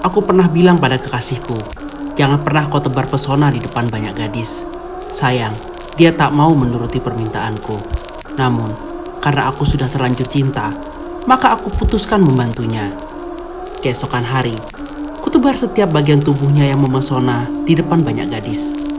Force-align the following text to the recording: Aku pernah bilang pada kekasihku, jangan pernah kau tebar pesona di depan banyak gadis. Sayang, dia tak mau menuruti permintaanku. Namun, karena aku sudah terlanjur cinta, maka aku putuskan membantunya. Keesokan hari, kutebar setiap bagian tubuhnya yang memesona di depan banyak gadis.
Aku 0.00 0.24
pernah 0.24 0.48
bilang 0.48 0.80
pada 0.80 0.96
kekasihku, 0.96 1.56
jangan 2.16 2.40
pernah 2.40 2.66
kau 2.72 2.80
tebar 2.80 3.04
pesona 3.04 3.52
di 3.52 3.60
depan 3.60 3.92
banyak 3.92 4.16
gadis. 4.16 4.64
Sayang, 5.12 5.52
dia 6.00 6.14
tak 6.16 6.32
mau 6.32 6.56
menuruti 6.56 6.96
permintaanku. 6.96 7.76
Namun, 8.40 8.72
karena 9.20 9.52
aku 9.52 9.68
sudah 9.68 9.86
terlanjur 9.92 10.24
cinta, 10.24 10.72
maka 11.28 11.52
aku 11.52 11.68
putuskan 11.68 12.24
membantunya. 12.24 12.88
Keesokan 13.84 14.24
hari, 14.24 14.56
kutebar 15.20 15.56
setiap 15.56 15.92
bagian 15.92 16.24
tubuhnya 16.24 16.64
yang 16.64 16.80
memesona 16.80 17.44
di 17.68 17.76
depan 17.76 18.00
banyak 18.00 18.32
gadis. 18.32 18.89